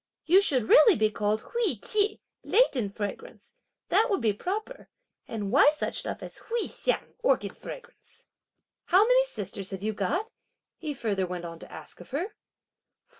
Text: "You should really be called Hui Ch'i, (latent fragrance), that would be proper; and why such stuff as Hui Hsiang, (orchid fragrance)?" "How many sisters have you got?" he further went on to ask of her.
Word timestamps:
"You 0.25 0.41
should 0.41 0.67
really 0.67 0.95
be 0.95 1.11
called 1.11 1.41
Hui 1.41 1.75
Ch'i, 1.75 2.19
(latent 2.43 2.95
fragrance), 2.95 3.53
that 3.89 4.09
would 4.09 4.19
be 4.19 4.33
proper; 4.33 4.89
and 5.27 5.51
why 5.51 5.69
such 5.71 5.99
stuff 5.99 6.23
as 6.23 6.37
Hui 6.37 6.67
Hsiang, 6.67 7.13
(orchid 7.19 7.55
fragrance)?" 7.55 8.25
"How 8.85 9.03
many 9.07 9.25
sisters 9.25 9.69
have 9.69 9.83
you 9.83 9.93
got?" 9.93 10.31
he 10.79 10.95
further 10.95 11.27
went 11.27 11.45
on 11.45 11.59
to 11.59 11.71
ask 11.71 11.99
of 12.01 12.09
her. 12.09 12.33